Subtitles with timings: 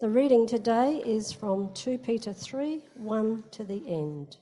[0.00, 4.36] The reading today is from 2 Peter 3 1 to the end.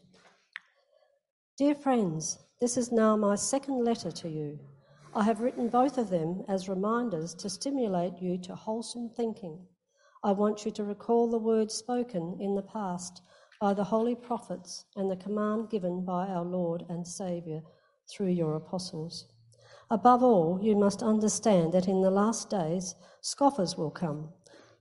[1.57, 4.59] Dear friends, this is now my second letter to you.
[5.15, 9.67] I have written both of them as reminders to stimulate you to wholesome thinking.
[10.23, 13.23] I want you to recall the words spoken in the past
[13.59, 17.63] by the holy prophets and the command given by our Lord and Saviour
[18.11, 19.25] through your apostles.
[19.91, 24.35] Above all, you must understand that in the last days scoffers will come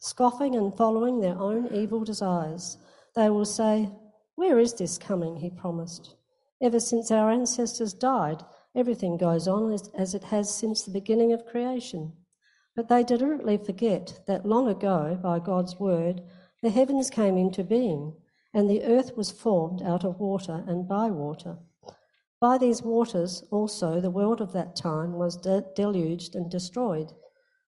[0.06, 2.78] scoffing and following their own evil desires.
[3.16, 3.90] They will say,
[4.36, 6.14] Where is this coming he promised?
[6.62, 8.44] Ever since our ancestors died,
[8.76, 12.14] everything goes on as, it has since the beginning of creation.
[12.76, 16.22] But they deliberately forget that long ago, by God's word,
[16.62, 18.14] the heavens came into being,
[18.54, 21.58] and the earth was formed out of water and by water.
[22.40, 27.12] By these waters also the world of that time was de- deluged and destroyed.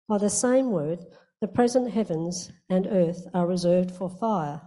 [0.10, 1.06] By the same word,
[1.42, 4.62] the present heavens and earth are reserved for fire,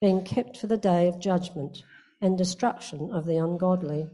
[0.00, 1.82] being kept for the day of judgment
[2.20, 4.08] and destruction of the ungodly.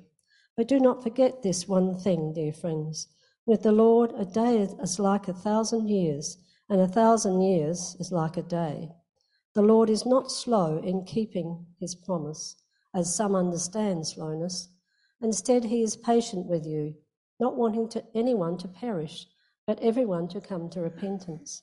[0.56, 3.08] But do not forget this one thing, dear friends.
[3.46, 8.12] With the Lord, a day is like a thousand years, and a thousand years is
[8.12, 8.90] like a day.
[9.54, 12.56] The Lord is not slow in keeping his promise,
[12.94, 14.68] as some understand slowness.
[15.20, 16.94] Instead, he is patient with you,
[17.40, 19.26] not wanting to, anyone to perish,
[19.66, 21.62] but everyone to come to repentance.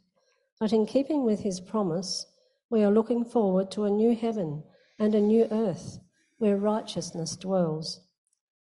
[0.61, 2.27] But in keeping with his promise,
[2.69, 4.61] we are looking forward to a new heaven
[4.99, 5.97] and a new earth
[6.37, 8.01] where righteousness dwells.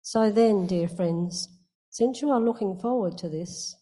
[0.00, 1.50] So then, dear friends,
[1.90, 3.76] since you are looking forward to this,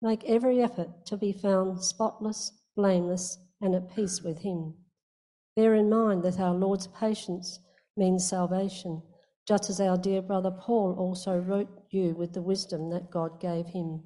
[0.00, 4.74] make every effort to be found spotless, blameless, and at peace with him.
[5.56, 7.58] Bear in mind that our Lord's patience
[7.96, 9.02] means salvation,
[9.44, 13.66] just as our dear brother Paul also wrote you with the wisdom that God gave
[13.66, 14.04] him.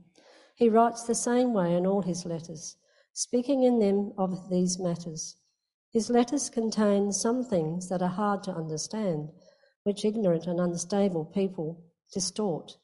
[0.55, 2.79] He writes the same way in all his letters
[3.21, 5.37] speaking in them of these matters.
[5.91, 9.29] His letters contain some things that are hard to understand,
[9.83, 12.79] which ignorant and unstable people distort,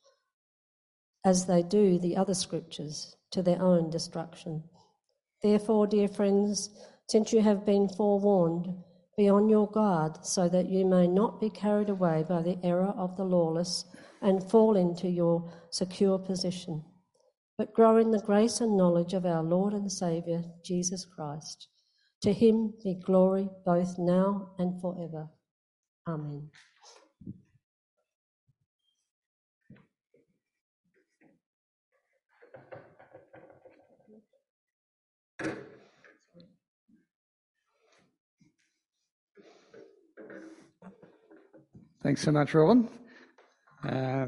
[1.24, 4.64] as they do the other scriptures, to their own destruction.
[5.42, 6.68] Therefore, dear friends,
[7.08, 8.74] since you have been forewarned,
[9.16, 12.92] be on your guard so that you may not be carried away by the error
[12.98, 13.86] of the lawless
[14.20, 16.84] and fall into your secure position
[17.58, 21.68] but grow in the grace and knowledge of our Lord and Saviour, Jesus Christ.
[22.22, 25.28] To him be glory both now and forever.
[26.08, 26.50] Amen.
[42.02, 42.88] Thanks so much, Robin.
[43.82, 44.26] Uh,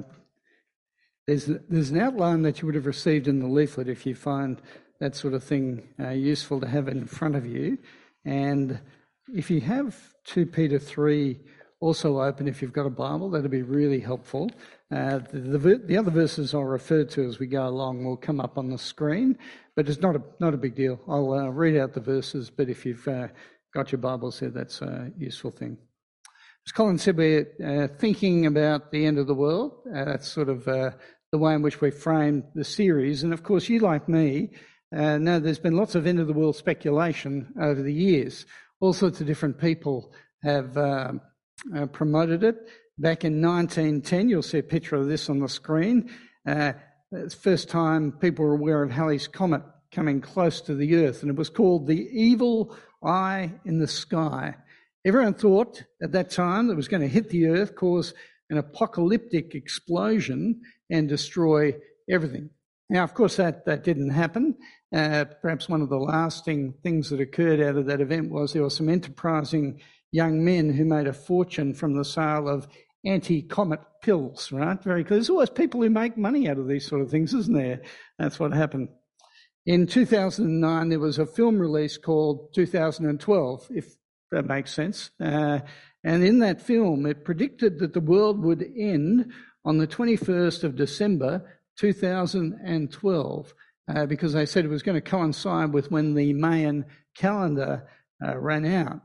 [1.29, 4.63] there's, there's an outline that you would have received in the leaflet if you find
[4.99, 7.77] that sort of thing uh, useful to have in front of you.
[8.25, 8.81] And
[9.35, 9.95] if you have
[10.25, 11.39] 2 Peter 3
[11.81, 14.51] also open, if you've got a Bible, that'd be really helpful.
[14.91, 18.41] Uh, the, the, the, other verses I'll refer to as we go along will come
[18.41, 19.37] up on the screen,
[19.77, 20.99] but it's not a, not a big deal.
[21.07, 23.29] I'll uh, read out the verses, but if you've uh,
[23.75, 25.77] got your Bibles there, that's a useful thing.
[26.67, 29.73] As Colin said, we're uh, thinking about the end of the world.
[29.95, 30.69] Uh, that's sort of
[31.33, 33.23] the way in which we framed the series.
[33.23, 34.51] And of course, you, like me,
[34.95, 38.47] uh, know there's been lots of end of the world speculation over the years.
[38.81, 40.13] All sorts of different people
[40.43, 41.13] have uh,
[41.77, 42.69] uh, promoted it.
[42.97, 46.11] Back in 1910, you'll see a picture of this on the screen.
[46.47, 46.73] Uh,
[47.13, 49.63] it's the first time people were aware of Halley's Comet
[49.93, 54.55] coming close to the Earth, and it was called the Evil Eye in the Sky.
[55.05, 58.15] Everyone thought at that time that it was going to hit the Earth, cause
[58.51, 61.75] an apocalyptic explosion, and destroy
[62.11, 62.51] everything.
[62.91, 64.57] Now, of course, that, that didn't happen.
[64.95, 68.63] Uh, perhaps one of the lasting things that occurred out of that event was there
[68.63, 69.81] were some enterprising
[70.11, 72.67] young men who made a fortune from the sale of
[73.05, 74.83] anti-comet pills, right?
[74.83, 75.19] Very clear.
[75.19, 77.83] There's always people who make money out of these sort of things, isn't there?
[78.19, 78.89] That's what happened.
[79.67, 83.95] In 2009, there was a film release called 2012, if
[84.31, 85.11] that makes sense.
[85.21, 85.61] Uh,
[86.05, 89.33] and in that film, it predicted that the world would end
[89.65, 93.55] on the 21st of December 2012.
[93.95, 96.85] uh, because they said it was going to coincide with when the Mayan
[97.17, 97.89] calendar
[98.25, 99.01] uh, ran out.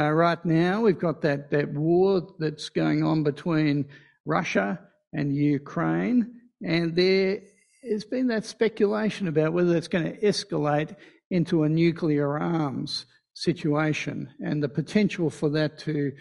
[0.00, 3.86] Uh, right now, we've got that, that war that's going on between
[4.24, 4.80] Russia
[5.12, 7.40] and Ukraine, and there
[7.88, 10.96] has been that speculation about whether it's going to escalate
[11.30, 16.12] into a nuclear arms situation and the potential for that to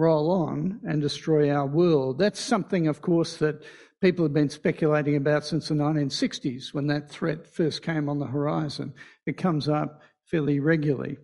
[0.00, 2.18] roll on and destroy our world.
[2.18, 3.62] That's something, of course, that
[4.00, 8.26] people have been speculating about since the 1960s when that threat first came on the
[8.26, 8.94] horizon.
[9.26, 11.18] It comes up fairly regularly.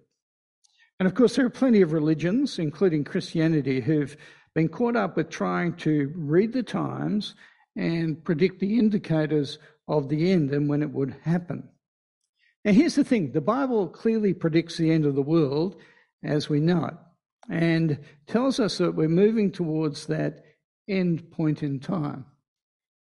[1.01, 4.17] And of course, there are plenty of religions, including Christianity, who've
[4.55, 7.35] been caught up with trying to read the times
[7.77, 9.59] and predict the indicators
[9.89, 11.69] of the end and when it would happen.
[12.65, 15.77] Now, here's the thing the Bible clearly predicts the end of the world
[16.23, 16.95] as we know it
[17.49, 20.45] and tells us that we're moving towards that
[20.89, 22.25] end point in time.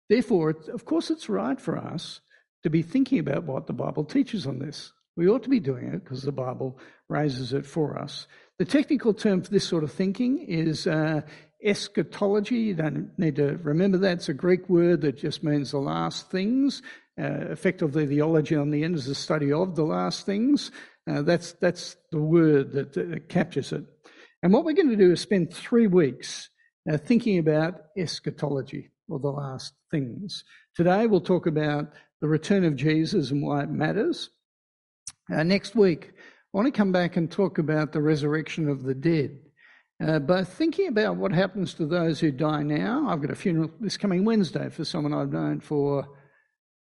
[0.09, 2.21] Therefore, of course, it's right for us
[2.63, 4.91] to be thinking about what the Bible teaches on this.
[5.15, 6.77] We ought to be doing it because the Bible
[7.07, 8.27] raises it for us.
[8.57, 11.21] The technical term for this sort of thinking is uh,
[11.63, 12.57] eschatology.
[12.57, 14.13] You don't need to remember that.
[14.17, 16.81] It's a Greek word that just means the last things.
[17.19, 20.71] Uh, effectively, the ology on the end is the study of the last things.
[21.09, 23.85] Uh, that's, that's the word that, captures it.
[24.45, 26.49] And what we're going to do is spend three weeks
[26.87, 30.43] uh, thinking about eschatology, or the last things.
[30.75, 34.29] Today, we'll talk about the return of Jesus and why it matters.
[35.33, 36.21] Uh, next week, I
[36.53, 39.39] want to come back and talk about the resurrection of the dead.
[39.99, 43.07] Uh, both thinking about what happens to those who die now.
[43.09, 46.07] I've got a funeral this coming Wednesday for someone I've known for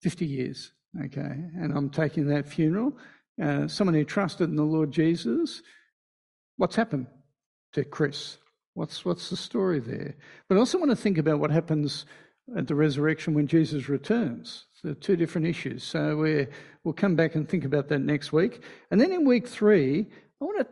[0.02, 2.98] 50 years, okay, and I'm taking that funeral.
[3.40, 5.62] Uh, someone who trusted in the Lord Jesus.
[6.58, 7.06] What's happened
[7.74, 8.38] to Chris?
[8.74, 10.16] What's, what's the story there?
[10.48, 12.06] But I also want to think about what happens
[12.58, 14.66] at the resurrection when Jesus returns.
[14.82, 15.84] So two different issues.
[15.84, 16.48] So we
[16.84, 18.64] we'll come back and think about that next week.
[18.90, 20.08] And then in week three,
[20.42, 20.68] I want to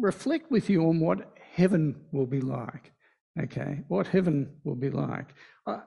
[0.00, 2.92] reflect with you on what heaven will be like.
[3.40, 5.34] Okay, what heaven will be like.
[5.66, 5.80] Uh,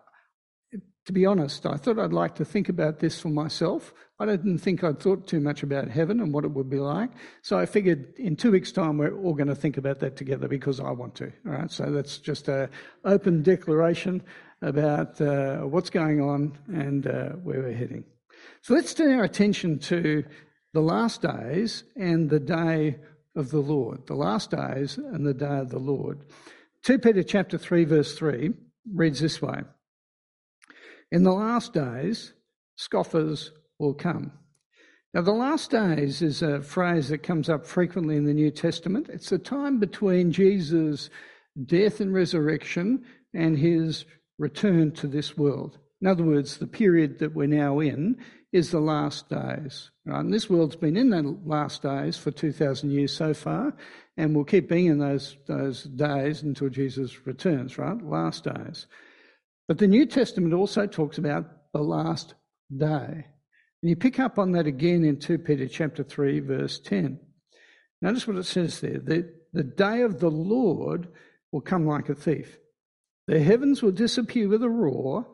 [1.06, 3.94] to be honest, I thought I'd like to think about this for myself.
[4.20, 7.10] I didn't think I'd thought too much about heaven and what it would be like.
[7.42, 10.48] So I figured in two weeks' time we're all going to think about that together
[10.48, 11.32] because I want to.
[11.46, 12.70] All right, so that's just an
[13.06, 14.22] open declaration
[14.62, 18.04] about uh, what's going on and uh, where we're heading.
[18.62, 20.26] So let's turn our attention to
[20.74, 22.98] the last days and the day
[23.36, 24.06] of the Lord.
[24.08, 26.26] The last days and the day of the Lord.
[26.84, 28.52] 2 Peter chapter 3 verse 3
[28.94, 29.62] reads this way.
[31.12, 32.34] In the last days
[32.78, 34.32] scoffers will come.
[35.14, 39.10] Now, the last days is a phrase that comes up frequently in the New Testament.
[39.10, 41.10] It's the time between Jesus'
[41.66, 43.04] death and resurrection
[43.34, 44.06] and his
[44.38, 45.80] return to this world.
[46.02, 48.18] In other words, the period that we're now in
[48.54, 49.90] is the last days.
[50.06, 50.20] Right?
[50.20, 53.74] And this world's been in the last days for 2,000 years so far,
[54.16, 58.02] and will keep being in those, those days until Jesus returns, right?
[58.02, 58.88] Last days.
[59.70, 62.34] But the New Testament also talks about the last
[62.76, 63.28] day.
[63.82, 67.20] And you pick up on that again in 2 Peter chapter 3, verse 10.
[68.02, 68.98] Notice what it says there.
[68.98, 71.10] The, the day of the Lord
[71.52, 72.58] will come like a thief.
[73.28, 75.28] The heavens will disappear with a roar,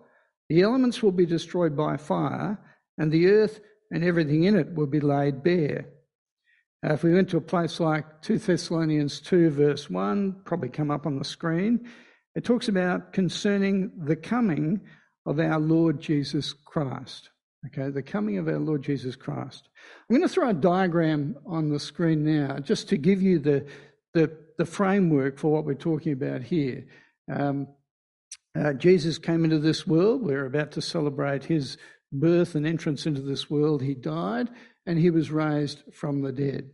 [0.49, 2.59] the elements will be destroyed by fire,
[2.97, 5.85] and the earth and everything in it will be laid bare.
[6.85, 10.91] Uh, if we went to a place like 2 Thessalonians 2, verse 1, probably come
[10.91, 11.87] up on the screen,
[12.35, 14.81] it talks about concerning the coming
[15.25, 17.29] of our Lord Jesus Christ.
[17.67, 19.69] Okay, the coming of our Lord Jesus Christ.
[20.09, 23.65] I'm going to throw a diagram on the screen now just to give you the,
[24.13, 26.85] the, the framework for what we're talking about here.
[27.31, 27.67] Um,
[28.55, 30.21] uh, Jesus came into this world.
[30.21, 31.77] We're about to celebrate his
[32.11, 33.81] birth and entrance into this world.
[33.81, 34.49] He died
[34.85, 36.69] and he was raised from the dead.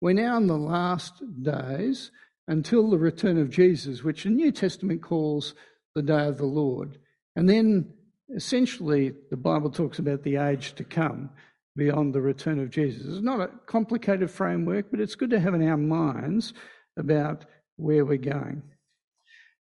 [0.00, 2.10] We're now in the last days
[2.48, 5.54] until the return of Jesus, which the New Testament calls
[5.94, 6.98] the day of the Lord.
[7.36, 7.92] And then
[8.34, 11.30] essentially the Bible talks about the age to come
[11.76, 13.06] beyond the return of Jesus.
[13.06, 16.52] It's not a complicated framework, but it's good to have in our minds
[16.96, 17.44] about
[17.76, 18.62] where we're going.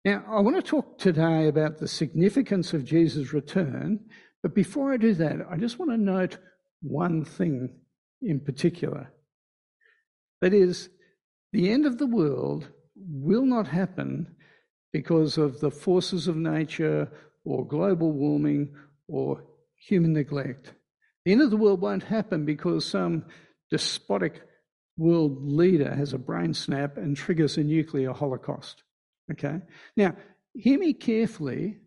[0.04, 4.00] Now, I want to talk today about the significance of Jesus' return,
[4.42, 6.38] but before I do that, I just want to note
[6.80, 7.68] one thing
[8.22, 9.12] in particular.
[10.40, 10.88] That is,
[11.52, 14.34] the end of the world will not happen
[14.92, 17.10] because of the forces of nature
[17.44, 18.74] or global warming
[19.08, 19.42] or
[19.76, 20.72] human neglect.
[21.24, 23.24] The end of the world won't happen because some
[23.70, 24.42] despotic
[24.96, 28.82] world leader has a brain snap and triggers a nuclear holocaust.
[29.30, 29.60] Okay?
[29.96, 30.16] Now,
[30.54, 31.78] hear me carefully.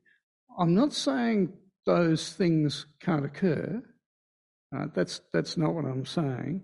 [0.58, 1.53] I'm not saying
[1.86, 3.84] those things can't occur.
[4.72, 4.93] Right?
[4.93, 6.63] That's, that's not what I'm saying.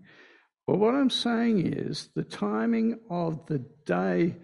[0.70, 3.58] But what I'm saying is the timing of the
[3.88, 4.36] day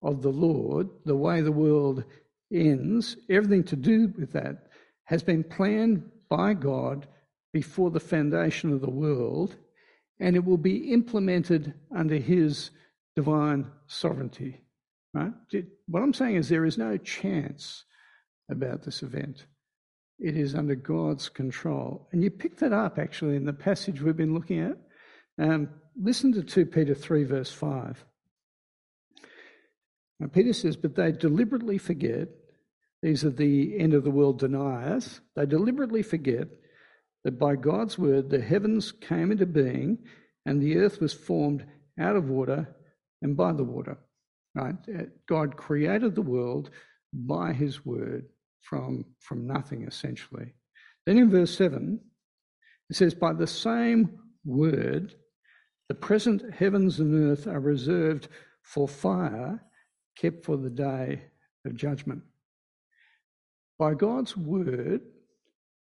[0.00, 2.04] of the Lord, the way the world
[2.52, 4.68] ends, everything to do with that,
[5.06, 7.08] has been planned by God
[7.52, 9.56] before the foundation of the world,
[10.20, 12.70] and it will be implemented under His
[13.16, 14.60] divine sovereignty.
[15.14, 15.32] Right?
[15.88, 17.86] What I'm saying is there is no chance
[18.48, 19.46] about this event.
[20.20, 22.08] It is under God's control.
[22.12, 24.76] And you pick that up actually in the passage we've been looking at.
[25.38, 25.68] Um,
[26.00, 28.04] listen to 2 Peter 3, verse 5.
[30.20, 32.28] Now, Peter says, But they deliberately forget,
[33.02, 36.48] these are the end of the world deniers, they deliberately forget
[37.24, 39.98] that by God's word the heavens came into being
[40.46, 41.64] and the earth was formed
[41.98, 42.68] out of water
[43.22, 43.98] and by the water.
[44.54, 44.76] Right?
[44.88, 46.70] Uh, God created the world
[47.12, 48.26] by his word
[48.60, 50.52] from, from nothing, essentially.
[51.06, 52.00] Then in verse 7,
[52.90, 55.14] it says, By the same word,
[55.92, 58.28] the present heavens and earth are reserved
[58.62, 59.62] for fire,
[60.16, 61.20] kept for the day
[61.66, 62.22] of judgment.
[63.78, 65.02] By God's word,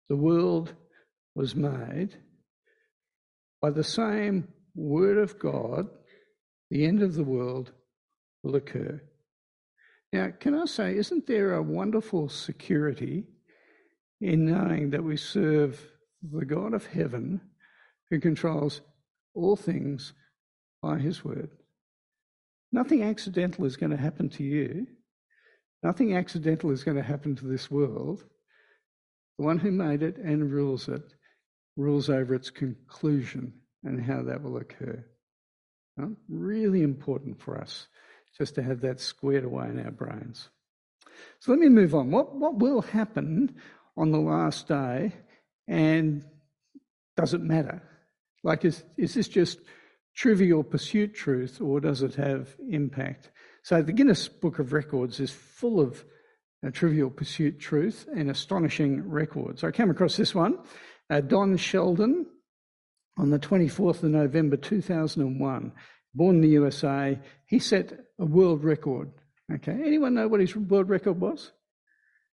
[0.09, 0.73] the world
[1.33, 2.09] was made.
[3.61, 5.87] By the same word of God,
[6.69, 7.71] the end of the world
[8.43, 9.01] will occur.
[10.11, 13.27] Now, can I say, isn't there a wonderful security
[14.19, 15.79] in knowing that we serve
[16.21, 17.39] the God of heaven
[18.09, 18.81] who controls
[19.35, 20.13] all things
[20.81, 21.49] by his word?
[22.71, 24.87] Nothing accidental is going to happen to you.
[25.83, 28.23] Nothing accidental is going to happen to this world.
[29.37, 31.13] The one who made it and rules it
[31.77, 35.05] rules over its conclusion and how that will occur.
[36.27, 37.87] Really important for us
[38.37, 40.49] just to have that squared away in our brains.
[41.39, 42.11] So let me move on.
[42.11, 43.55] What, what will happen
[43.95, 45.13] on the last day
[45.67, 46.25] and
[47.15, 47.81] does it matter?
[48.45, 49.59] Like, is, is this just
[50.15, 53.31] trivial pursuit truth or does it have impact?
[53.63, 56.05] So the Guinness Book of Records is full of
[56.65, 59.63] uh, trivial pursuit truth and astonishing records.
[59.63, 60.59] I came across this one.
[61.09, 62.27] Uh, Don Sheldon
[63.17, 65.73] on the 24th of November 2001
[66.15, 69.11] born in the USA, he set a world record.
[69.53, 71.51] Okay, anyone know what his world record was?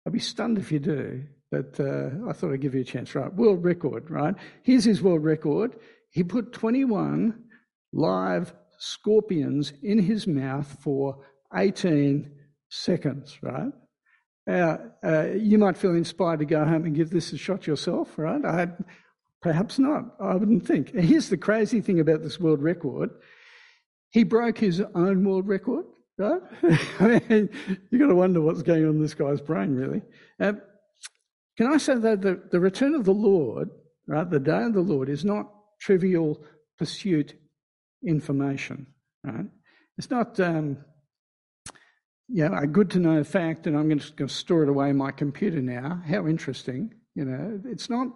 [0.06, 3.14] I'd be stunned if you do, but uh, I thought I'd give you a chance.
[3.16, 4.36] Right, world record, right?
[4.64, 5.76] Here's his world record.
[6.10, 7.44] He put 21
[7.94, 11.24] live scorpions in his mouth for
[11.56, 12.32] 18
[12.70, 13.72] seconds, right?
[14.46, 18.18] Now, uh, you might feel inspired to go home and give this a shot yourself,
[18.18, 18.44] right?
[18.46, 18.68] I,
[19.42, 20.16] perhaps not.
[20.20, 20.94] I wouldn't think.
[20.94, 23.10] Here's the crazy thing about this world record
[24.10, 25.86] he broke his own world record,
[26.18, 26.42] right?
[27.00, 27.50] I mean,
[27.92, 30.02] you've got to wonder what's going on in this guy's brain, really.
[30.40, 30.62] Um,
[31.58, 33.70] can I say that the, the return of the Lord,
[34.08, 36.44] right, the day of the Lord, is not trivial
[36.78, 37.36] pursuit
[38.06, 38.88] information,
[39.24, 39.46] right?
[39.98, 40.78] It's not, um,
[42.28, 44.90] you know, a good to know fact, and I'm just going to store it away
[44.90, 46.02] in my computer now.
[46.08, 47.60] How interesting, you know.
[47.66, 48.10] It's not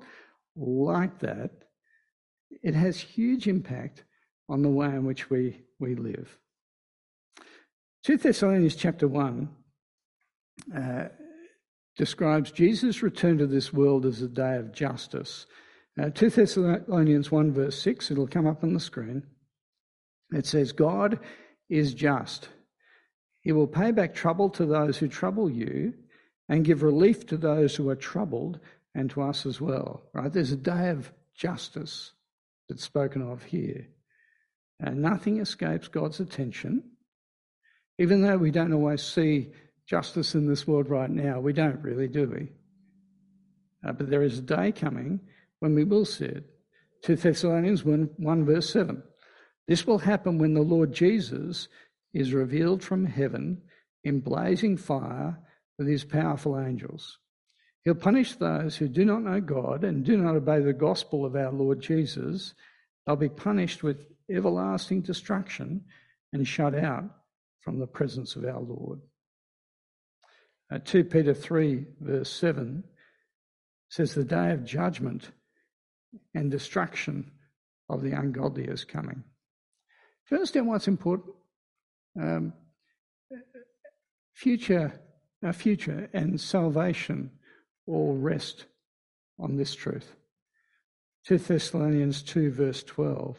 [0.55, 1.51] like that.
[2.63, 4.03] It has huge impact
[4.49, 6.37] on the way in which we we live.
[8.03, 9.49] 2 Thessalonians chapter 1
[10.75, 11.07] uh,
[11.97, 15.45] describes Jesus' return to this world as a day of justice.
[15.99, 19.23] Uh, 2 Thessalonians 1, verse 6, it'll come up on the screen.
[20.31, 21.19] It says, God
[21.69, 22.49] is just.
[23.41, 25.93] He will pay back trouble to those who trouble you
[26.47, 28.59] and give relief to those who are troubled
[28.95, 30.03] and to us as well.
[30.13, 30.31] Right?
[30.31, 32.11] There's a day of justice
[32.69, 33.87] that's spoken of here.
[34.79, 36.83] And nothing escapes God's attention.
[37.99, 39.49] Even though we don't always see
[39.85, 42.49] justice in this world right now, we don't really, do we?
[43.87, 45.19] Uh, but there is a day coming
[45.61, 46.45] when we will see it.
[47.03, 49.01] 2 Thessalonians 1, 1 verse 7.
[49.67, 51.69] This will happen when the Lord Jesus
[52.13, 53.61] is revealed from heaven
[54.03, 55.39] in blazing fire
[55.77, 57.19] with his powerful angels.
[57.83, 61.35] He'll punish those who do not know God and do not obey the gospel of
[61.35, 62.53] our Lord Jesus.
[63.05, 65.85] They'll be punished with everlasting destruction
[66.33, 67.05] and shut out
[67.61, 68.99] from the presence of our Lord.
[70.71, 72.83] Uh, 2 Peter 3, verse 7
[73.89, 75.31] says, The day of judgment
[76.33, 77.31] and destruction
[77.89, 79.23] of the ungodly is coming.
[80.27, 81.35] Do you understand what's important?
[82.19, 82.53] Um,
[84.33, 84.99] future,
[85.43, 87.31] our future and salvation
[87.87, 88.65] all rest
[89.39, 90.15] on this truth.
[91.27, 93.37] 2 Thessalonians 2, verse 12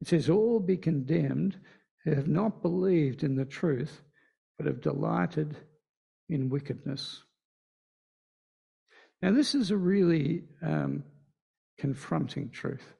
[0.00, 1.58] it says, All be condemned
[2.04, 4.02] who have not believed in the truth,
[4.56, 5.56] but have delighted
[6.28, 7.22] in wickedness.
[9.22, 11.04] Now, this is a really um,
[11.78, 12.94] confronting truth.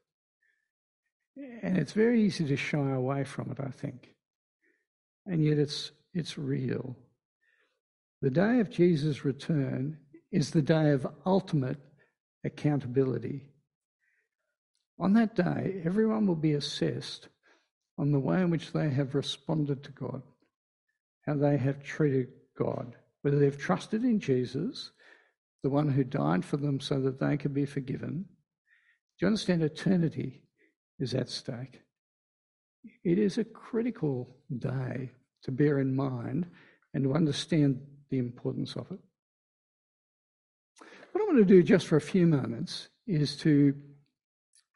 [1.63, 4.15] And it's very easy to shy away from it, I think.
[5.27, 6.97] And yet it's, it's real.
[8.23, 9.99] The day of Jesus' return
[10.33, 11.79] is the day of ultimate
[12.45, 13.51] accountability.
[14.99, 17.29] On that day, everyone will be assessed
[17.99, 20.23] on the way in which they have responded to God,
[21.27, 22.29] how they have treated
[22.59, 24.91] God, whether they've trusted in Jesus,
[25.63, 28.27] the one who died for them so that they could be forgiven.
[29.19, 29.63] Do you understand?
[29.63, 30.43] Eternity
[30.99, 31.81] is at stake.
[33.03, 35.11] It is a critical day
[35.43, 36.47] to bear in mind
[36.93, 37.81] and to understand
[38.11, 38.99] the importance of it.
[41.13, 43.75] What I want to do just for a few moments is to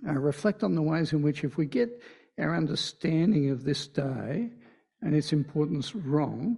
[0.09, 2.01] uh, reflect on the ways in which, if we get
[2.39, 4.51] our understanding of this day
[5.03, 6.57] and its importance wrong,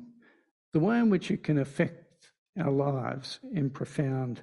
[0.72, 4.42] the way in which it can affect our lives in profound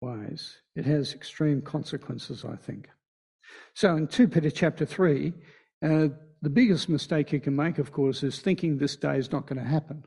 [0.00, 0.56] ways.
[0.74, 2.88] It has extreme consequences, I think.
[3.74, 5.32] So in 2 Peter chapter 3,
[5.82, 6.08] uh,
[6.42, 9.62] the biggest mistake you can make, of course, is thinking this day is not going
[9.62, 10.04] to happen.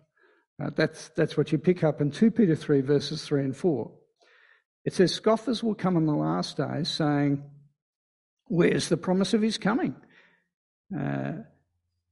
[0.62, 3.91] Uh, that's, that's what you pick up in 2 Peter 3, verses 3 and 4.
[4.86, 7.43] It says, Scoffers will come in the last days saying,
[8.46, 9.96] Where's the promise of his coming?
[10.98, 11.34] Uh,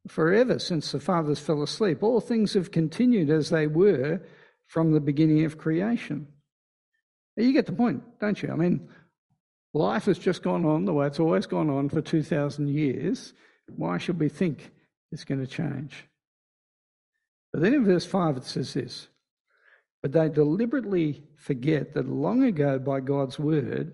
[0.08, 4.22] forever since the fathers fell asleep, all things have continued as they were
[4.68, 6.28] from the beginning of creation.
[7.38, 8.52] You get the point, don't you?
[8.52, 8.90] I mean,
[9.74, 13.34] life has just gone on the way it's always gone on for 2,000 years.
[13.76, 14.72] Why should we think
[15.12, 16.06] it's going to change?
[17.54, 19.08] But then in verse 5 it says this
[20.02, 23.94] But they deliberately forget that long ago by God's word,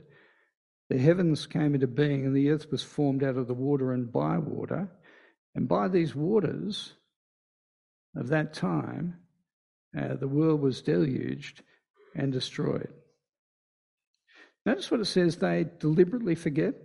[0.89, 4.11] the heavens came into being and the earth was formed out of the water and
[4.11, 4.89] by water.
[5.55, 6.93] And by these waters
[8.15, 9.17] of that time,
[9.97, 11.61] uh, the world was deluged
[12.15, 12.91] and destroyed.
[14.65, 16.75] Notice what it says they deliberately forget.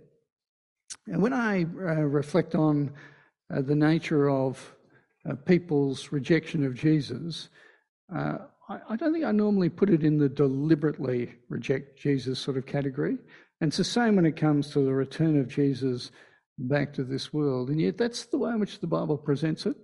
[1.07, 2.91] And when I uh, reflect on
[3.53, 4.75] uh, the nature of
[5.29, 7.49] uh, people's rejection of Jesus,
[8.15, 12.57] uh, I, I, don't think I normally put it in the deliberately reject Jesus sort
[12.57, 13.17] of category.
[13.61, 16.11] And it's the same when it comes to the return of Jesus
[16.57, 17.69] back to this world.
[17.69, 19.75] And yet, that's the way in which the Bible presents it.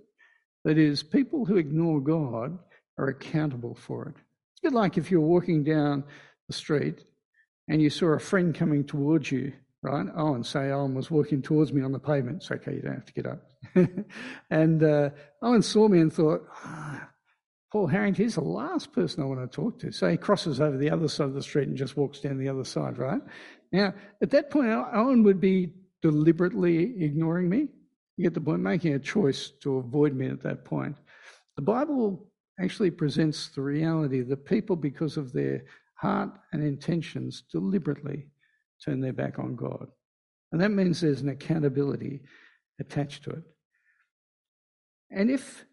[0.64, 2.58] That is, people who ignore God
[2.98, 4.14] are accountable for it.
[4.16, 6.04] It's a bit like if you're walking down
[6.48, 7.04] the street
[7.68, 9.52] and you saw a friend coming towards you,
[9.82, 10.06] right?
[10.16, 12.38] Oh, and say Owen was walking towards me on the pavement.
[12.38, 13.42] It's okay, you don't have to get up.
[14.50, 15.10] and uh,
[15.42, 17.08] Owen saw me and thought, ah,
[17.72, 19.92] Paul Harrington is the last person I want to talk to.
[19.92, 22.48] So he crosses over the other side of the street and just walks down the
[22.48, 23.20] other side, right?
[23.72, 27.68] Now, at that point, Owen would be deliberately ignoring me.
[28.16, 30.96] You get the point, making a choice to avoid me at that point.
[31.56, 35.64] The Bible actually presents the reality that people, because of their
[35.96, 38.26] heart and intentions, deliberately
[38.84, 39.88] turn their back on God.
[40.52, 42.22] And that means there's an accountability
[42.78, 43.42] attached to it.
[45.10, 45.64] And if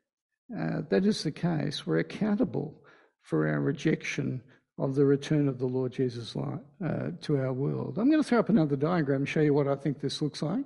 [0.58, 2.82] uh, that is the case, we're accountable
[3.22, 4.42] for our rejection
[4.80, 7.98] of the return of the Lord Jesus uh, to our world.
[7.98, 10.42] I'm going to throw up another diagram and show you what I think this looks
[10.42, 10.66] like.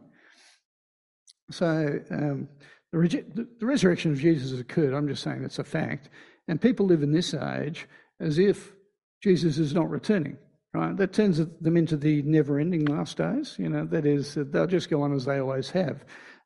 [1.52, 2.48] So, um,
[2.92, 4.94] the, rege- the, resurrection of Jesus has occurred.
[4.94, 6.10] I'm just saying it's a fact.
[6.48, 7.86] And people live in this age
[8.20, 8.72] as if
[9.24, 10.38] Jesus is not returning.
[10.74, 10.96] Right?
[10.96, 13.56] That turns them into the never-ending last days.
[13.58, 16.04] You know, that is, they'll just go on as they always have.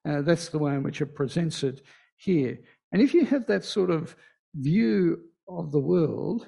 [0.08, 1.82] Uh, that's the way in which it presents it
[2.16, 2.60] here.
[2.92, 4.16] And if you have that sort of
[4.56, 6.48] view of the world,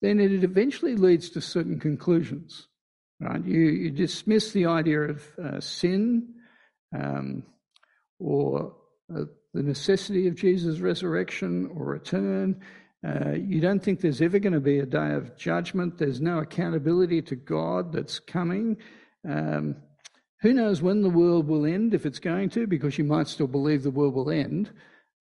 [0.00, 2.66] then it eventually leads to certain conclusions.
[3.20, 3.44] Right?
[3.44, 6.34] You, you dismiss the idea of uh, sin
[6.98, 7.44] um,
[8.18, 8.74] or
[9.14, 12.60] uh, the necessity of Jesus' resurrection or return.
[13.06, 15.98] Uh, you don't think there's ever going to be a day of judgment.
[15.98, 18.76] There's no accountability to God that's coming.
[19.28, 19.76] Um,
[20.40, 23.46] who knows when the world will end, if it's going to, because you might still
[23.46, 24.70] believe the world will end.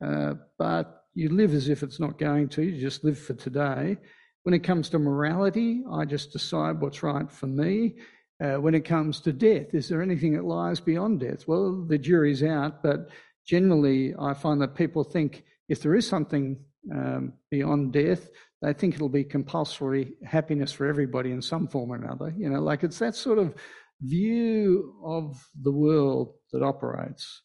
[0.04, 2.63] Uh, but you live as if it's not going to.
[2.63, 3.98] You just live for today.
[4.44, 7.96] When it comes to morality, I just decide what's right for me.
[8.44, 11.48] Uh, when it comes to death, is there anything that lies beyond death?
[11.48, 13.10] Well, the jury's out, but
[13.46, 16.60] generally, I find that people think if there is something
[16.94, 18.30] um, beyond death,
[18.62, 22.34] they think it'll be compulsory happiness for everybody in some form or another.
[22.38, 23.56] You know, like it's that sort of
[24.02, 27.41] view of the world that operates.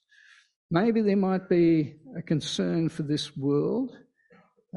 [0.70, 3.96] Maybe there might be a concern for this world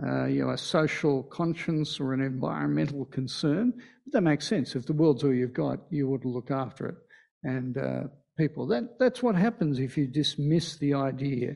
[0.01, 3.73] uh, you know, a social conscience or an environmental concern.
[4.05, 4.75] But that makes sense.
[4.75, 6.95] If the world's all you've got, you ought to look after it
[7.43, 8.03] and uh,
[8.37, 8.67] people.
[8.67, 11.55] That, that's what happens if you dismiss the idea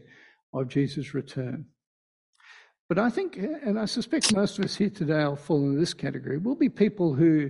[0.53, 1.65] of Jesus' return.
[2.89, 5.93] But I think, and I suspect most of us here today will fall into this
[5.93, 7.49] category, will be people who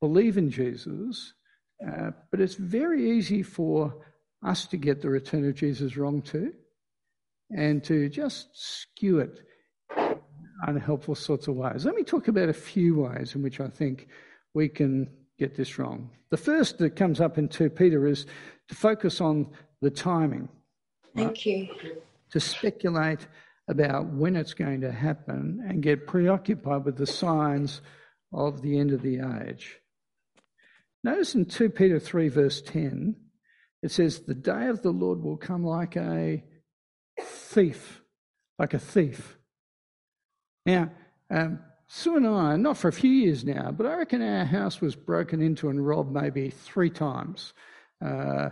[0.00, 1.34] believe in Jesus
[1.80, 4.04] Uh, but it's very easy for
[4.42, 6.52] us to get the return of Jesus wrong too,
[7.56, 9.40] and to just skew it
[9.96, 10.20] in
[10.66, 11.86] unhelpful sorts of ways.
[11.86, 14.08] Let me talk about a few ways in which I think
[14.52, 16.10] we can get this wrong.
[16.30, 18.26] The first that comes up in 2 Peter is
[18.68, 19.48] to focus on
[19.80, 20.48] the timing.
[21.16, 21.46] Thank right?
[21.46, 21.68] you.
[22.32, 23.26] To speculate
[23.68, 27.80] about when it's going to happen and get preoccupied with the signs
[28.32, 29.78] of the end of the age.
[31.02, 33.16] Notice in 2 Peter 3, verse 10,
[33.82, 36.44] it says, The day of the Lord will come like a
[37.20, 38.02] thief,
[38.58, 39.38] like a thief.
[40.66, 40.90] Now,
[41.30, 44.80] um, Sue and I, not for a few years now, but I reckon our house
[44.80, 47.52] was broken into and robbed maybe three times.
[48.04, 48.50] Uh,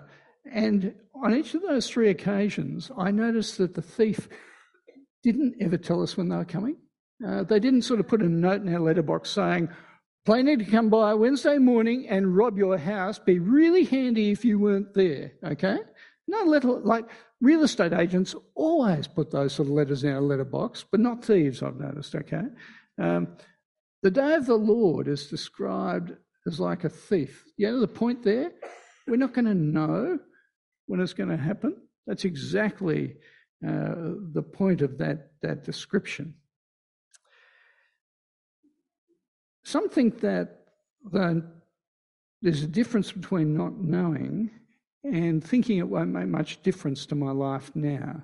[0.50, 4.28] and on each of those three occasions, I noticed that the thief
[5.22, 6.76] didn't ever tell us when they were coming.
[7.26, 9.68] Uh, they didn't sort of put a note in our letterbox saying,
[10.24, 13.18] planning to come by Wednesday morning and rob your house.
[13.18, 15.78] Be really handy if you weren't there, okay?
[16.28, 17.06] No letter, like
[17.40, 21.62] real estate agents always put those sort of letters in our letterbox, but not thieves,
[21.62, 22.42] I've noticed, okay?
[23.00, 23.28] Um,
[24.02, 26.12] the day of the Lord is described
[26.46, 27.44] as like a thief.
[27.56, 28.52] You know the point there?
[29.06, 30.18] We're not going to know
[30.86, 31.76] when it's going to happen.
[32.06, 33.16] That's exactly
[33.60, 36.34] the point of that, that description.
[39.64, 40.64] Some think that
[42.40, 44.50] there's a difference between not knowing
[45.04, 48.22] and thinking it won't make much difference to my life now.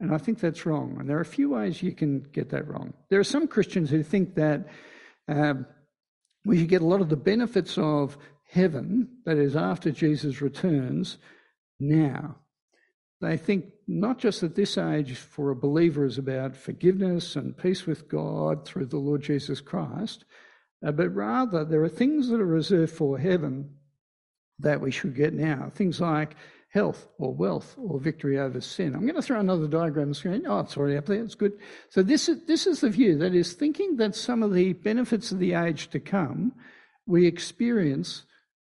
[0.00, 0.96] And I think that's wrong.
[0.98, 2.94] And there are a few ways you can get that wrong.
[3.10, 4.68] There are some Christians who think that
[5.28, 5.66] um,
[6.44, 11.18] we should get a lot of the benefits of heaven, that is, after Jesus returns,
[11.78, 12.36] now.
[13.24, 17.86] They think not just that this age for a believer is about forgiveness and peace
[17.86, 20.24] with God through the Lord Jesus Christ,
[20.86, 23.70] uh, but rather there are things that are reserved for heaven
[24.58, 25.70] that we should get now.
[25.74, 26.36] Things like
[26.68, 28.94] health or wealth or victory over sin.
[28.94, 30.44] I'm going to throw another diagram on the screen.
[30.46, 31.22] Oh, it's already up there.
[31.22, 31.52] It's good.
[31.88, 35.32] So this is, this is the view that is thinking that some of the benefits
[35.32, 36.52] of the age to come
[37.06, 38.24] we experience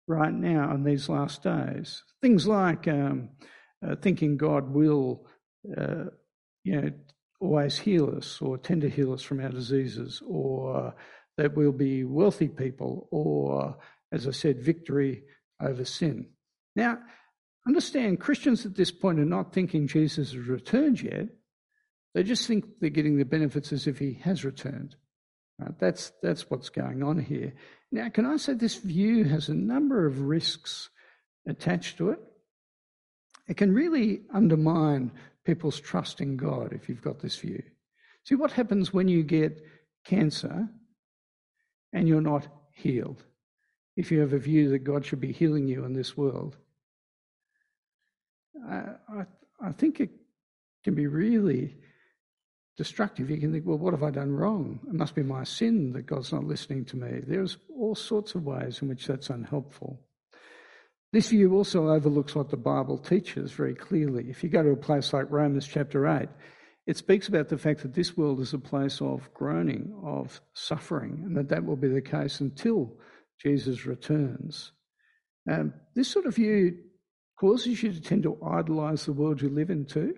[0.07, 2.03] right now in these last days.
[2.21, 3.29] Things like um,
[3.85, 5.25] uh, thinking God will,
[5.77, 6.05] uh,
[6.63, 6.91] you know,
[7.39, 10.93] always heal us or tend to heal us from our diseases, or
[11.37, 13.77] that we'll be wealthy people, or,
[14.11, 15.23] as I said, victory
[15.61, 16.29] over sin.
[16.75, 16.99] Now,
[17.67, 21.27] understand Christians at this point are not thinking Jesus has returned yet.
[22.15, 24.95] They just think they're getting the benefits as if he has returned.
[25.59, 25.77] Right?
[25.77, 27.53] That's, that's what's going on here.
[27.91, 30.89] Now, can I say this view has a number of risks
[31.47, 32.19] attached to it?
[33.47, 35.11] It can really undermine
[35.45, 37.63] people's trust in God if you've got this view.
[38.23, 39.63] See, what happens when you get
[40.03, 40.67] cancer
[41.93, 43.23] and you're not healed?
[43.97, 46.55] if you have a view that God should be healing you in this world.
[48.69, 49.25] I, I,
[49.59, 50.11] I think it
[50.83, 51.75] can be really
[52.77, 53.29] destructive.
[53.31, 54.79] You can think, well, what have I done wrong?
[54.87, 57.21] It must be my sin that God's not listening to me.
[57.25, 59.99] There's all sorts of ways in which that's unhelpful.
[61.13, 64.29] This view also overlooks what the Bible teaches very clearly.
[64.29, 66.27] If you go to a place like Romans chapter 8,
[66.85, 71.21] it speaks about the fact that this world is a place of groaning, of suffering,
[71.25, 72.97] and that that will be the case until
[73.41, 74.71] Jesus returns.
[75.49, 76.77] Um, this sort of view
[77.39, 80.15] causes you to tend to idolize the world you live in too.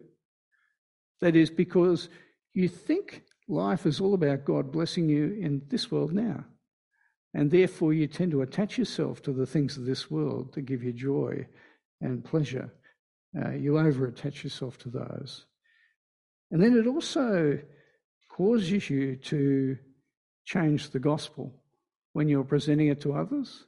[1.21, 2.10] That is because
[2.54, 6.45] you think life is all about God blessing you in this world now.
[7.34, 10.84] And therefore, you tend to attach yourself to the things of this world to give
[10.84, 11.48] you joy
[12.02, 12.74] and pleasure.
[13.38, 15.46] Uh, you over attach yourself to those.
[16.52, 17.60] And then it also
[18.30, 19.78] causes you to
[20.46, 21.54] change the gospel
[22.13, 23.65] when you're presenting it to others.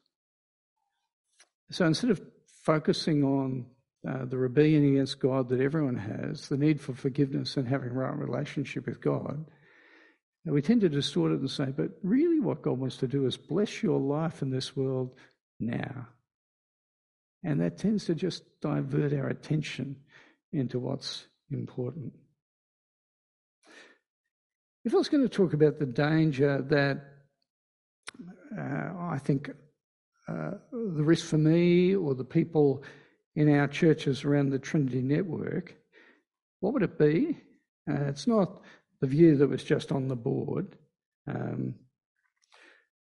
[1.70, 2.22] So instead of
[2.64, 3.66] focusing on
[4.08, 7.94] uh, the rebellion against God that everyone has, the need for forgiveness and having a
[7.94, 9.46] right relationship with God,
[10.46, 13.38] we tend to distort it and say, but really what God wants to do is
[13.38, 15.14] bless your life in this world
[15.60, 16.08] now.
[17.44, 19.96] And that tends to just divert our attention
[20.52, 22.14] into what's important.
[24.84, 27.04] If I was going to talk about the danger that
[28.58, 29.52] uh, I think
[30.28, 32.84] uh, the risk for me or the people
[33.36, 35.76] in our churches around the Trinity network,
[36.60, 37.38] what would it be?
[37.90, 38.62] Uh, it's not
[39.02, 40.78] the view that was just on the board.
[41.28, 41.76] Um,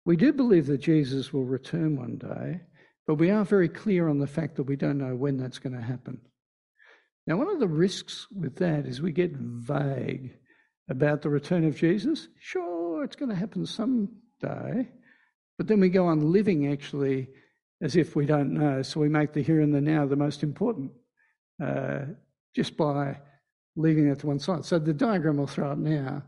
[0.05, 2.61] we do believe that Jesus will return one day,
[3.07, 5.75] but we are very clear on the fact that we don't know when that's going
[5.75, 6.21] to happen.
[7.27, 10.35] Now, one of the risks with that is we get vague
[10.89, 12.29] about the return of Jesus.
[12.39, 14.89] Sure, it's going to happen someday.
[15.59, 17.29] But then we go on living actually
[17.83, 18.83] as if we don't know.
[18.83, 20.93] So we make the here and the now the most important
[21.63, 22.01] uh,
[22.55, 23.19] just by
[23.79, 24.65] leaving it to one side.
[24.65, 26.23] So the diagram I'll throw up now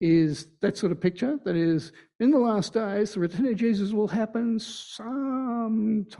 [0.00, 1.38] is that sort of picture.
[1.44, 6.18] That is, in the last days, the return of Jesus will happen sometime,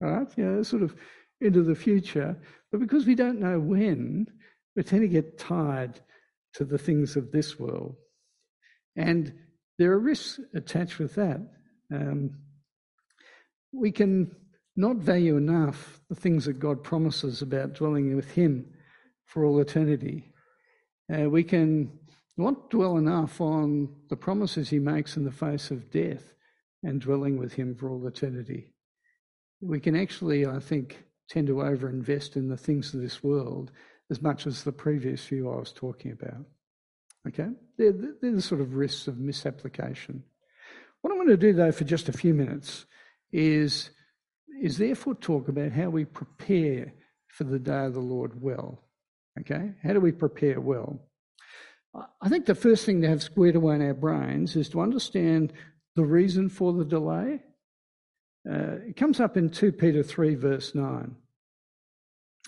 [0.00, 0.28] right?
[0.36, 0.94] Yeah, sort of
[1.40, 2.36] into the future.
[2.70, 4.26] But because we don't know when,
[4.74, 6.00] we tend to get tied
[6.54, 7.96] to the things of this world.
[8.96, 9.32] And
[9.78, 11.40] there are risks attached with that.
[11.92, 12.30] Um,
[13.72, 14.34] we can
[14.76, 18.66] not value enough the things that God promises about dwelling with Him
[19.26, 20.32] for all eternity.
[21.12, 21.90] Uh, we can
[22.36, 26.34] not dwell enough on the promises He makes in the face of death
[26.82, 28.72] and dwelling with Him for all eternity.
[29.60, 33.72] We can actually, I think, tend to overinvest in the things of this world
[34.10, 36.44] as much as the previous few I was talking about.
[37.26, 37.48] Okay?
[37.76, 40.22] They're, they're the sort of risks of misapplication.
[41.00, 42.86] What I'm going to do, though, for just a few minutes
[43.32, 43.90] is,
[44.62, 46.92] is therefore talk about how we prepare
[47.26, 48.82] for the day of the Lord well.
[49.40, 49.72] Okay?
[49.82, 50.98] How do we prepare well?
[52.20, 55.52] I think the first thing to have squared away in our brains is to understand
[55.94, 57.40] the reason for the delay.
[58.48, 61.16] Uh, it comes up in 2 Peter 3, verse 9.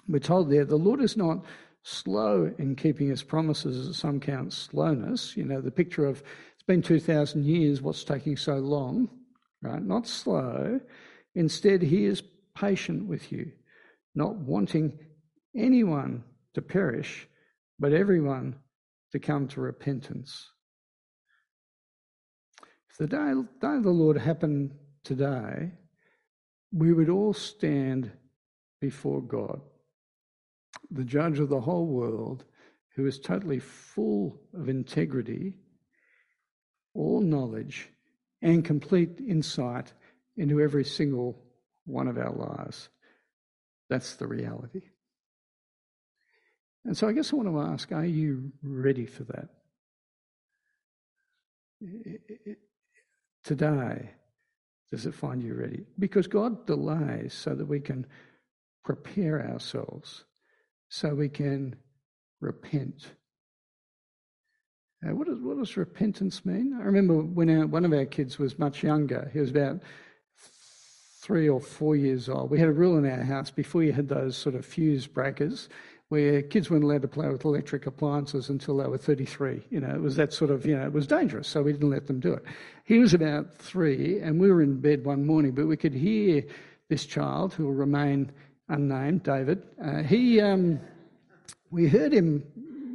[0.07, 1.45] We're told there, the Lord is not
[1.83, 5.37] slow in keeping his promises, some count slowness.
[5.37, 6.23] You know, the picture of
[6.55, 9.09] it's been 2,000 years, what's taking so long,
[9.63, 9.83] right?
[9.83, 10.81] Not slow.
[11.35, 12.23] Instead, he is
[12.55, 13.51] patient with you,
[14.15, 14.99] not wanting
[15.57, 16.23] anyone
[16.55, 17.29] to perish,
[17.79, 18.57] but everyone
[19.13, 20.51] to come to repentance.
[22.91, 25.73] If the day, day of the Lord happened today,
[26.73, 28.11] we would all stand
[28.81, 29.61] before God
[30.91, 32.45] the judge of the whole world,
[32.95, 35.55] who is totally full of integrity,
[36.95, 37.89] all knowledge,
[38.43, 39.93] and complete insight
[40.37, 41.43] into every single
[41.85, 42.89] one of our lives.
[43.89, 44.83] That's the reality.
[46.85, 49.49] And so I guess I want to ask are you ready for that?
[53.45, 54.11] Today,
[54.91, 55.85] does it find you ready?
[55.99, 58.07] Because God delays so that we can
[58.85, 60.25] prepare ourselves
[60.89, 61.77] so we can
[62.41, 63.07] repent.
[65.07, 66.77] Uh, what, does, what does repentance mean?
[66.81, 69.81] I remember when our, one of our kids was much younger, he was about
[71.21, 72.51] three or four years old.
[72.51, 75.69] We had a rule in our house before you had those sort of fuse breakers
[76.09, 79.63] where kids weren't allowed to play with electric appliances until they were 33.
[79.71, 81.91] You know, it was that sort of, you know, it was dangerous, so we didn't
[81.91, 82.45] let them do it.
[82.85, 86.43] He was about three, and we were in bed one morning, but we could hear
[86.89, 88.33] this child, who will remain
[88.69, 90.81] unnamed, David, uh, he, um,
[91.71, 92.45] we heard him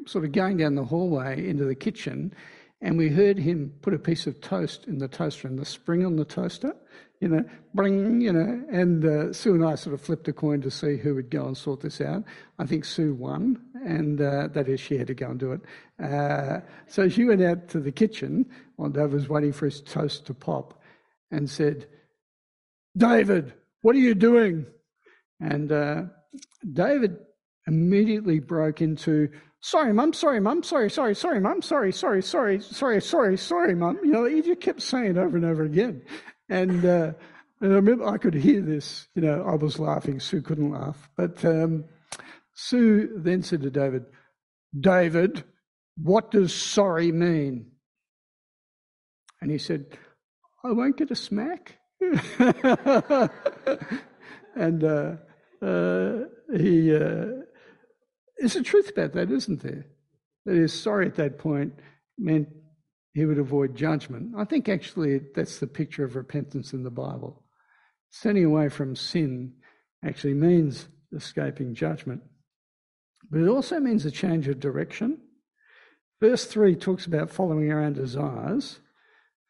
[0.05, 2.33] sort of going down the hallway into the kitchen,
[2.81, 6.05] and we heard him put a piece of toast in the toaster and the spring
[6.05, 6.75] on the toaster,
[7.23, 10.59] you know, bring, you know, and uh, Sue and I sort of flipped a coin
[10.59, 12.25] to see who would go and sort this out.
[12.59, 15.61] I think Sue won, and uh, that is, she had to go and do it.
[16.03, 20.25] Uh, so she went out to the kitchen while David was waiting for his toast
[20.25, 20.81] to pop
[21.31, 21.87] and said,
[22.97, 24.65] David, what are you doing?
[25.39, 26.01] And uh,
[26.73, 27.15] David
[27.67, 29.29] immediately broke into,
[29.61, 33.97] sorry, mum, sorry, mum, sorry, sorry, sorry, mum, sorry, sorry, sorry, sorry, sorry, sorry, mum.
[34.03, 36.01] You know, he just kept saying it over and over again.
[36.49, 37.13] And, uh,
[37.61, 39.07] and I remember I could hear this.
[39.15, 40.19] You know, I was laughing.
[40.19, 41.09] Sue couldn't laugh.
[41.15, 41.85] But um,
[42.53, 44.05] Sue then said to David,
[44.77, 45.43] David,
[45.97, 47.71] what does sorry mean?
[49.41, 49.85] And he said,
[50.63, 51.77] I won't get a smack.
[54.55, 55.15] and uh,
[55.61, 56.19] uh,
[56.55, 57.25] he, uh,
[58.37, 59.85] there's a truth about that, isn't there?
[60.45, 61.73] That is, sorry at that point
[62.17, 62.49] meant
[63.13, 64.33] he would avoid judgment.
[64.37, 67.43] I think actually that's the picture of repentance in the Bible.
[68.21, 69.53] Turning away from sin
[70.03, 72.21] actually means escaping judgment,
[73.29, 75.19] but it also means a change of direction.
[76.19, 78.79] Verse 3 talks about following our own desires.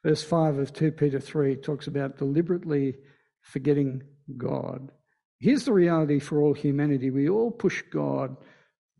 [0.04, 2.96] Verse 5 of 2 Peter 3 talks about deliberately
[3.42, 4.04] forgetting
[4.38, 4.92] God.
[5.40, 8.36] Here's the reality for all humanity we all push God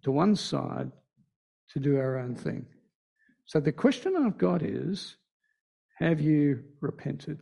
[0.04, 0.92] to one side
[1.70, 2.66] to do our own thing.
[3.54, 5.16] So the question I've got is
[6.00, 7.38] have you repented?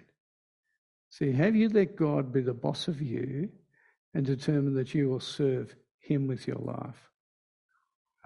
[1.09, 3.47] See, have you let God be the boss of you
[4.13, 7.09] and determined that you will serve Him with your life?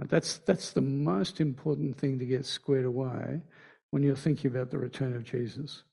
[0.09, 3.43] That's, that's the most important thing to get squared away
[3.91, 5.83] when you're thinking about the return of Jesus.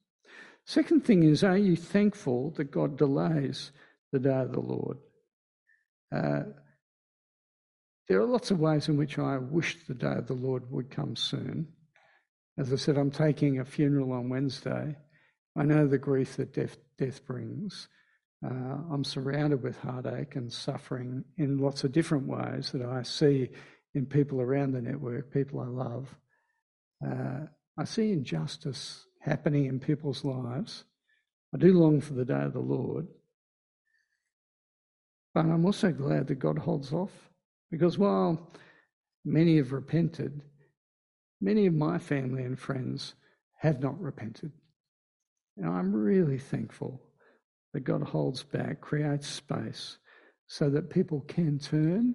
[0.64, 3.70] Second thing is, are you thankful that God delays
[4.12, 4.96] the day of the Lord.
[6.10, 6.44] Uh,
[8.08, 10.90] there are lots of ways in which I wish the day of the Lord would
[10.90, 11.68] come soon.
[12.58, 14.96] As I said, I'm taking a funeral on Wednesday.
[15.56, 17.88] I know the grief that death, death brings.
[18.44, 23.50] Uh, I'm surrounded with heartache and suffering in lots of different ways that I see
[23.94, 26.14] in people around the network, people I love.
[27.06, 27.46] Uh,
[27.78, 30.84] I see injustice happening in people's lives.
[31.54, 33.06] I do long for the day of the Lord.
[35.34, 37.12] But I'm also glad that God holds off
[37.70, 38.50] because while
[39.24, 40.42] many have repented,
[41.42, 43.14] many of my family and friends
[43.58, 44.52] have not repented.
[45.56, 47.02] And I'm really thankful
[47.74, 49.98] that God holds back, creates space
[50.46, 52.14] so that people can turn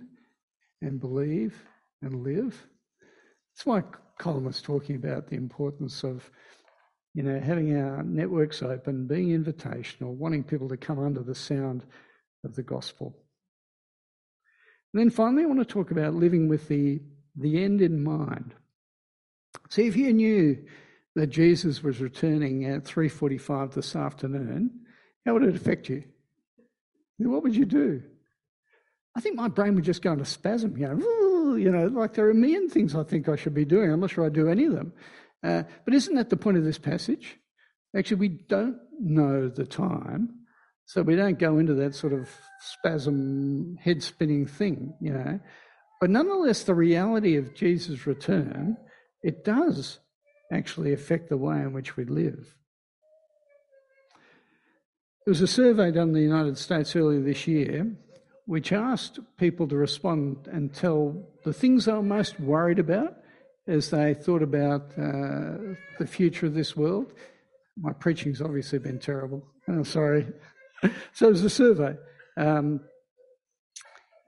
[0.82, 1.66] and believe
[2.02, 2.68] and live.
[3.56, 3.84] That's why
[4.20, 6.30] Colin was talking about the importance of,
[7.14, 11.86] you know, having our networks open, being invitational, wanting people to come under the sound
[12.44, 13.16] of the gospel.
[14.94, 17.02] And then finally, I want to talk about living with the,
[17.36, 18.54] the end in mind.
[19.70, 20.66] See, if you knew
[21.16, 24.72] that Jesus was returning at 3.45 this afternoon,
[25.26, 26.04] how would it affect you?
[27.18, 28.04] What would you do?
[29.16, 32.26] I think my brain would just go into spasm, you know, you know, like there
[32.28, 33.92] are a million things I think I should be doing.
[33.92, 34.94] I'm not sure I do any of them.
[35.44, 37.38] Uh, but isn't that the point of this passage?
[37.96, 40.30] Actually, we don't know the time,
[40.86, 42.30] so we don't go into that sort of
[42.62, 45.40] spasm, head spinning thing, you know.
[46.00, 48.78] But nonetheless, the reality of Jesus' return,
[49.24, 50.00] it does
[50.52, 52.56] actually affect the way in which we live.
[55.26, 57.98] There was a survey done in the United States earlier this year
[58.48, 63.18] which asked people to respond and tell the things they were most worried about
[63.68, 67.12] as they thought about uh, the future of this world.
[67.78, 69.46] My preaching's obviously been terrible.
[69.68, 70.28] I'm oh, sorry.
[71.12, 71.96] so it was a survey.
[72.38, 72.80] Um,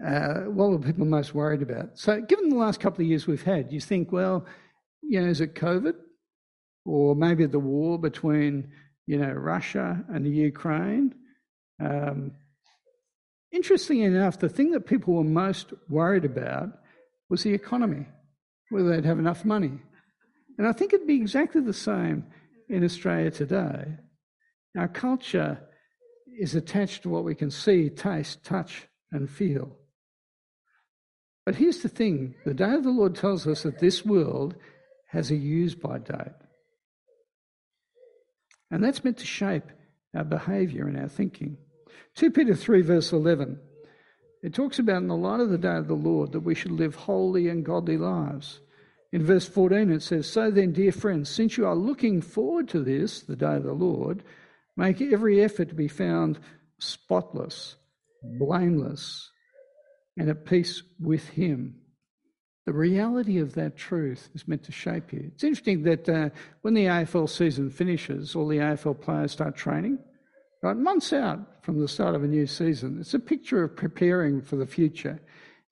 [0.06, 1.98] uh, what were people most worried about?
[1.98, 4.46] So, given the last couple of years we've had, you think, well,
[5.02, 5.96] you know, is it COVID?
[6.86, 8.72] Or maybe the war between,
[9.06, 11.14] you know, Russia and the Ukraine?
[11.80, 12.32] Um,
[13.52, 16.70] interestingly enough, the thing that people were most worried about
[17.30, 18.06] was the economy,
[18.70, 19.80] whether they'd have enough money.
[20.58, 22.26] And I think it'd be exactly the same
[22.68, 23.86] in Australia today.
[24.78, 25.60] Our culture
[26.40, 29.76] is attached to what we can see, taste, touch, and feel.
[31.46, 34.56] But here's the thing the day of the Lord tells us that this world
[35.10, 36.34] has a use by date.
[38.72, 39.66] And that's meant to shape
[40.16, 41.58] our behaviour and our thinking.
[42.16, 43.60] 2 Peter 3, verse 11,
[44.44, 46.72] it talks about in the light of the day of the Lord that we should
[46.72, 48.60] live holy and godly lives.
[49.12, 52.84] In verse 14, it says, So then, dear friends, since you are looking forward to
[52.84, 54.24] this, the day of the Lord,
[54.78, 56.40] make every effort to be found
[56.78, 57.76] spotless,
[58.24, 59.32] blameless,
[60.16, 61.76] and at peace with Him.
[62.70, 65.32] The reality of that truth is meant to shape you.
[65.34, 66.30] It's interesting that uh,
[66.62, 69.98] when the AFL season finishes, all the AFL players start training,
[70.62, 70.78] right?
[70.78, 73.00] Months out from the start of a new season.
[73.00, 75.20] It's a picture of preparing for the future.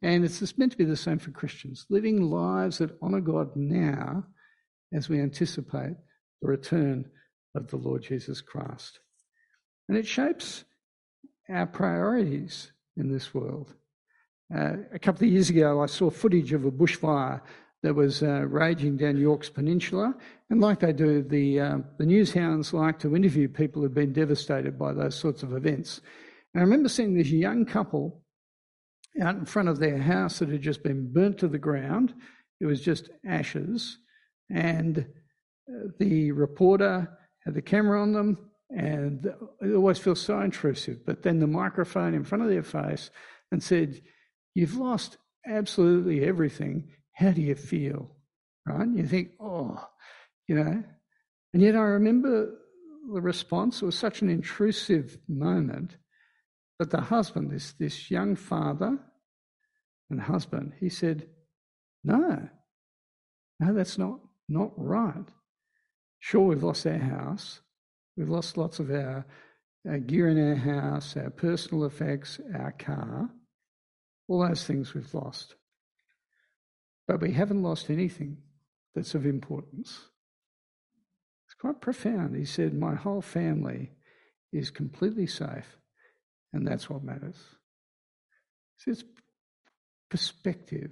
[0.02, 4.24] And it's meant to be the same for Christians, living lives that honour God now
[4.92, 5.98] as we anticipate
[6.42, 7.06] the return
[7.54, 9.02] of the Lord Jesus Christ.
[9.88, 10.64] And it shapes
[11.48, 13.76] our priorities in this world.
[14.54, 17.42] Uh, a couple of years ago, I saw footage of a bushfire
[17.84, 20.16] that was uh, raging down Yorke's Peninsula.
[20.50, 24.14] And like they do, the, uh, the news hounds like to interview people who've been
[24.14, 26.02] devastated by those sorts of events.
[26.54, 28.24] And I remember seeing this young couple
[29.22, 32.14] out in front of their house that had just been burnt to the ground.
[32.60, 34.00] It was just ashes.
[34.50, 35.00] And
[35.70, 37.10] uh, the reporter
[37.44, 39.26] had the camera on them, and
[39.62, 41.06] it always feels so intrusive.
[41.06, 43.12] But then the microphone in front of their face
[43.52, 44.02] and said,
[44.58, 45.18] You've lost
[45.48, 48.10] absolutely everything how do you feel?
[48.66, 48.88] Right?
[48.90, 49.88] You think, oh,
[50.48, 50.84] you know.
[51.54, 52.56] And yet I remember
[53.14, 53.84] the response.
[53.84, 55.98] It was such an intrusive moment.
[56.80, 58.98] But the husband, this, this young father
[60.10, 61.28] and husband, he said,
[62.04, 62.50] no,
[63.60, 65.26] no, that's not, not right.
[66.18, 67.62] Sure, we've lost our house.
[68.16, 69.24] We've lost lots of our,
[69.88, 73.30] our gear in our house, our personal effects, our car.
[74.28, 75.56] All those things we've lost.
[77.08, 78.38] But we haven't lost anything
[78.94, 80.00] that's of importance.
[81.46, 82.36] It's quite profound.
[82.36, 83.92] He said, My whole family
[84.52, 85.78] is completely safe,
[86.52, 87.38] and that's what matters.
[88.78, 89.04] So it's
[90.10, 90.92] perspective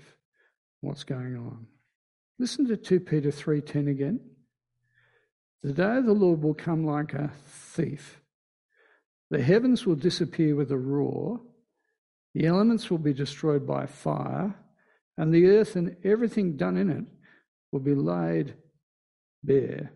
[0.81, 1.67] what's going on.
[2.39, 4.19] Listen to 2 Peter 3:10 again.
[5.63, 8.21] The day of the Lord will come like a thief.
[9.29, 11.41] The heavens will disappear with a roar.
[12.35, 14.53] The elements will be destroyed by fire
[15.17, 17.05] and the earth and everything done in it
[17.71, 18.53] will be laid
[19.41, 19.93] bare.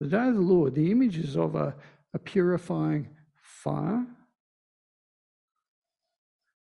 [0.00, 1.76] The day of the Lord, the image is of a,
[2.14, 4.06] a purifying fire.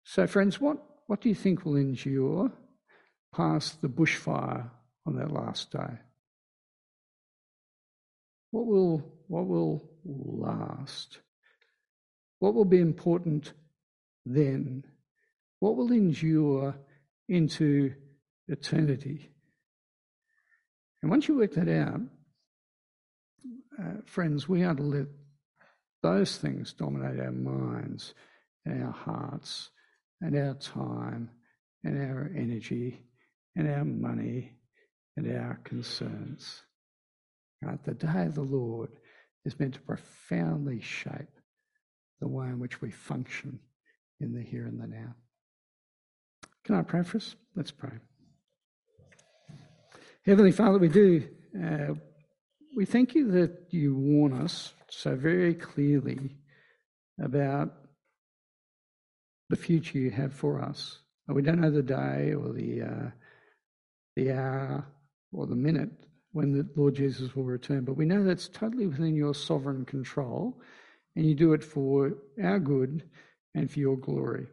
[0.05, 0.77] So, friends, what,
[1.07, 2.53] what do you think will endure
[3.35, 4.69] past the bushfire
[5.05, 5.99] on that last day?
[8.51, 11.19] What will, what will last?
[12.39, 13.51] What will be important
[14.25, 14.83] then?
[15.59, 16.75] What will endure
[17.27, 17.93] into
[18.47, 19.31] eternity?
[21.01, 22.01] And once you work that out,
[23.79, 25.07] uh, friends, we are to let
[26.03, 28.13] those things dominate our minds
[28.65, 29.69] and our hearts
[30.19, 31.29] and our time
[31.83, 33.01] and our energy
[33.55, 34.53] and our money
[35.17, 36.61] and our concerns.
[37.61, 37.83] Right?
[37.83, 38.89] The day of the Lord
[39.45, 41.39] is meant to profoundly shape
[42.19, 43.59] the way in which we function
[44.21, 45.15] in the here and the now.
[46.63, 47.35] Can I pray for us?
[47.55, 47.91] Let's pray.
[50.25, 51.27] Heavenly Father, we do.
[51.59, 51.95] Uh,
[52.75, 56.37] we thank you that you warn us so very clearly
[57.19, 57.73] about
[59.49, 60.99] the future you have for us.
[61.27, 63.09] We don't know the day or the uh,
[64.15, 64.85] the hour
[65.31, 65.91] or the minute
[66.33, 70.61] when the Lord Jesus will return, but we know that's totally within your sovereign control,
[71.15, 72.13] and you do it for
[72.43, 73.09] our good
[73.55, 74.47] and for your glory.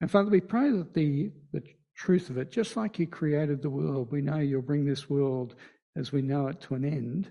[0.00, 1.62] And Father, we pray that the, the
[1.94, 5.54] truth of it, just like you created the world, we know you'll bring this world
[5.96, 7.30] as we know it to an end.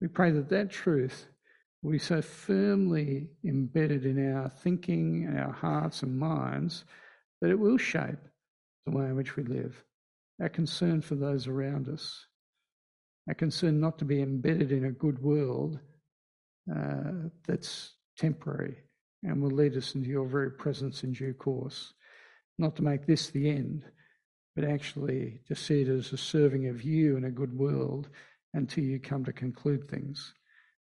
[0.00, 1.26] We pray that that truth
[1.82, 6.84] will be so firmly embedded in our thinking our hearts and minds
[7.40, 8.18] that it will shape
[8.86, 9.82] the way in which we live.
[10.40, 12.26] Our concern for those around us,
[13.28, 15.78] our concern not to be embedded in a good world
[16.74, 18.76] uh, that's temporary
[19.24, 21.94] and will lead us into your very presence in due course.
[22.58, 23.84] Not to make this the end,
[24.54, 28.08] but actually to see it as a serving of you in a good world
[28.52, 30.34] until you come to conclude things.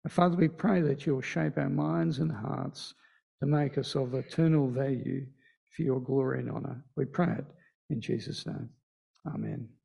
[0.08, 2.94] Father, we pray that you will shape our minds and hearts
[3.40, 5.26] to make us of eternal value
[5.76, 6.82] for your glory and honour.
[6.96, 7.44] We pray it
[7.90, 8.70] in Jesus' name.
[9.26, 9.77] Amen.